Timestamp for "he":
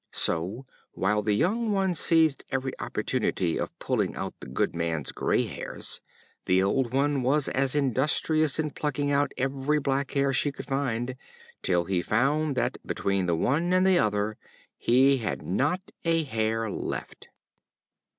11.83-12.01, 14.75-15.17